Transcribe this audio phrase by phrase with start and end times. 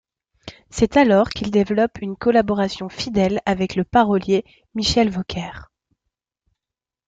[0.71, 4.43] C'est alors qu'il développe une collaboration fidèle avec le parolier
[4.73, 5.71] Michel Vaucaire.